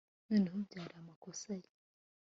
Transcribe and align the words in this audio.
Noneho 0.29 0.57
byari 0.67 0.93
amakosa 1.01 1.49
ye 1.61 1.69